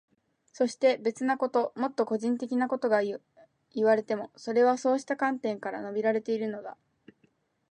[0.51, 3.11] そして、別なこと、もっと個人的なことがい
[3.83, 6.75] われていても、それはそうした観点から述べられているのだ。